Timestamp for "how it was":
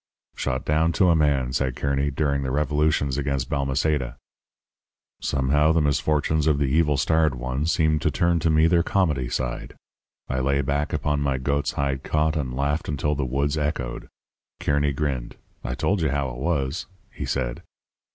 16.09-16.87